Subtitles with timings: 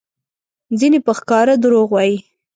[0.79, 2.17] ځینې په ښکاره دروغ وایي؛